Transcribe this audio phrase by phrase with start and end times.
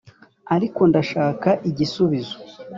[0.55, 2.35] ariko ndashaka igisubizo